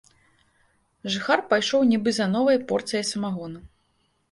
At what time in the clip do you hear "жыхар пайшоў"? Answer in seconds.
1.15-1.85